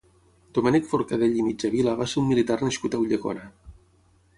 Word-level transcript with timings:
Domènec 0.57 0.87
Forcadell 0.93 1.37
i 1.43 1.47
Mitjavila 1.49 1.95
va 2.03 2.09
ser 2.15 2.21
un 2.25 2.29
militar 2.33 2.61
nascut 2.67 2.97
a 3.01 3.05
Ulldecona. 3.05 3.51